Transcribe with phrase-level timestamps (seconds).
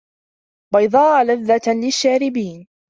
[0.73, 2.67] بَيضاءَ لَذَّةٍ لِلشّارِبينَ